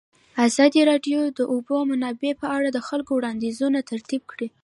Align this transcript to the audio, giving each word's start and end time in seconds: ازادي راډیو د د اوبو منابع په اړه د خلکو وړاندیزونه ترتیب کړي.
ازادي 0.47 0.81
راډیو 0.91 1.19
د 1.31 1.35
د 1.39 1.41
اوبو 1.53 1.75
منابع 1.91 2.31
په 2.41 2.47
اړه 2.57 2.69
د 2.71 2.79
خلکو 2.87 3.11
وړاندیزونه 3.15 3.79
ترتیب 3.91 4.21
کړي. 4.31 4.47